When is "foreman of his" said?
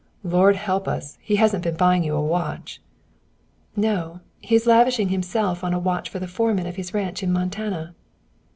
6.27-6.91